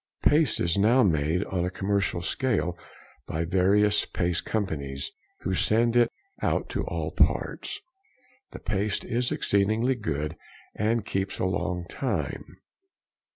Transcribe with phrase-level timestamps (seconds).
[0.23, 2.75] Paste is now made on a commercial scale
[3.27, 6.09] by various Paste Cos., who send it
[6.41, 7.79] out to all parts.
[8.49, 10.35] The paste is exceedingly good,
[10.73, 12.57] and keeps a long time.